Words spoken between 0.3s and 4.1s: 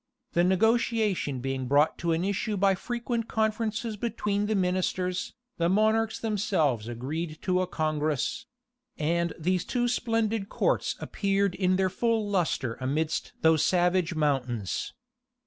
The negotiation being brought to an issue by frequent conferences